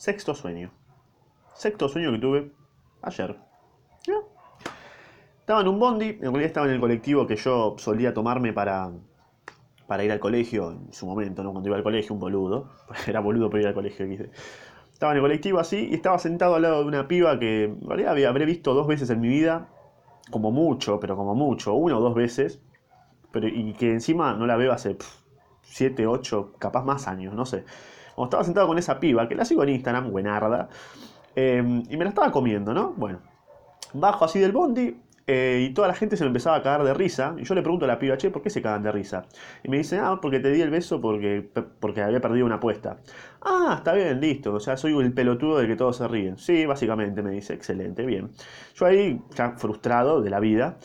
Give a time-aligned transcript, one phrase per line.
[0.00, 0.70] Sexto sueño.
[1.52, 2.52] Sexto sueño que tuve
[3.02, 3.36] ayer.
[5.40, 8.92] Estaba en un bondi, en realidad estaba en el colectivo que yo solía tomarme para,
[9.86, 11.52] para ir al colegio en su momento, ¿no?
[11.52, 12.70] Cuando iba al colegio, un boludo.
[13.06, 14.06] Era boludo para ir al colegio,
[14.90, 17.86] Estaba en el colectivo así y estaba sentado al lado de una piba que en
[17.86, 19.68] realidad habré visto dos veces en mi vida,
[20.30, 22.62] como mucho, pero como mucho, una o dos veces,
[23.32, 24.96] pero, y que encima no la veo hace
[25.60, 27.66] 7, 8, capaz más años, no sé.
[28.24, 30.68] Estaba sentado con esa piba, que la sigo en Instagram, buenarda,
[31.36, 32.94] eh, y me la estaba comiendo, ¿no?
[32.96, 33.20] Bueno,
[33.92, 34.96] bajo así del bondi,
[35.32, 37.36] eh, y toda la gente se me empezaba a cagar de risa.
[37.38, 39.26] Y yo le pregunto a la piba, che, ¿por qué se cagan de risa?
[39.62, 42.98] Y me dice, ah, porque te di el beso porque, porque había perdido una apuesta.
[43.40, 44.52] Ah, está bien, listo.
[44.52, 46.36] O sea, soy el pelotudo de que todos se ríen.
[46.36, 48.30] Sí, básicamente, me dice, excelente, bien.
[48.74, 50.78] Yo ahí, ya frustrado de la vida,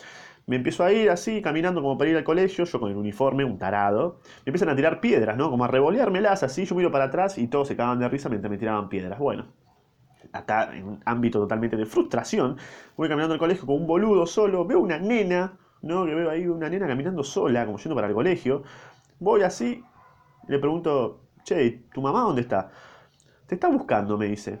[0.46, 3.44] me empiezo a ir así, caminando como para ir al colegio, yo con el uniforme,
[3.44, 4.20] un tarado.
[4.44, 5.50] Me empiezan a tirar piedras, ¿no?
[5.50, 8.50] Como a revoleármelas así, yo miro para atrás y todos se cagaban de risa mientras
[8.50, 9.18] me tiraban piedras.
[9.18, 9.46] Bueno,
[10.32, 12.58] acá en un ámbito totalmente de frustración,
[12.96, 16.06] voy caminando al colegio con un boludo solo, veo una nena, ¿no?
[16.06, 18.62] Que veo ahí una nena caminando sola, como yendo para el colegio.
[19.18, 19.82] Voy así,
[20.46, 22.70] le pregunto, che, ¿tu mamá dónde está?
[23.46, 24.60] Te está buscando, me dice.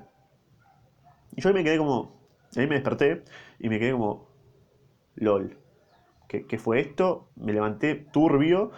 [1.36, 3.22] Y yo ahí me quedé como, ahí me desperté
[3.60, 4.28] y me quedé como,
[5.14, 5.65] lol.
[6.28, 7.28] ¿Qué, fue esto?
[7.36, 8.72] Me levanté turbio,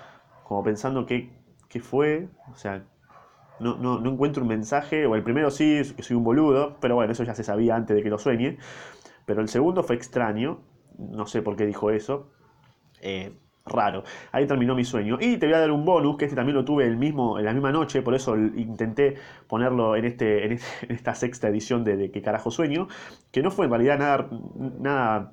[0.45, 1.31] como pensando qué,
[1.69, 2.85] qué fue, o sea,
[3.59, 6.95] no, no, no, encuentro un mensaje, o el primero sí, que soy un boludo, pero
[6.95, 8.59] bueno, eso ya se sabía antes de que lo sueñe,
[9.25, 10.61] pero el segundo fue extraño,
[10.99, 12.31] no sé por qué dijo eso,
[13.01, 13.33] eh,
[13.65, 16.55] raro, ahí terminó mi sueño, y te voy a dar un bonus, que este también
[16.55, 20.53] lo tuve el mismo, en la misma noche, por eso intenté ponerlo en, este, en,
[20.53, 22.89] este, esta sexta edición de, de qué carajo sueño,
[23.33, 24.29] que no fue en realidad nada,
[24.79, 25.33] nada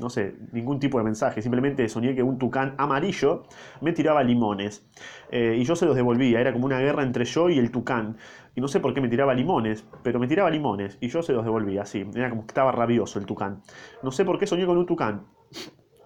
[0.00, 3.44] no sé, ningún tipo de mensaje, simplemente soñé que un tucán amarillo
[3.80, 4.86] me tiraba limones
[5.30, 8.16] eh, y yo se los devolvía, era como una guerra entre yo y el tucán.
[8.54, 11.32] Y no sé por qué me tiraba limones, pero me tiraba limones y yo se
[11.32, 13.62] los devolvía, así, era como que estaba rabioso el tucán.
[14.02, 15.26] No sé por qué soñé con un tucán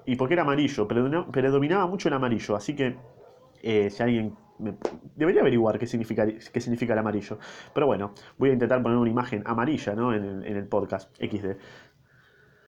[0.04, 2.96] y por qué era amarillo, predominaba mucho el amarillo, así que
[3.62, 4.36] eh, si alguien
[5.16, 7.38] debería averiguar qué significa, qué significa el amarillo.
[7.72, 10.14] Pero bueno, voy a intentar poner una imagen amarilla ¿no?
[10.14, 11.56] en, en el podcast XD.